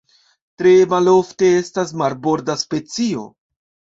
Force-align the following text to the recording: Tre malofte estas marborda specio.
Tre 0.61 0.71
malofte 0.93 1.51
estas 1.57 1.93
marborda 2.03 2.57
specio. 2.65 3.29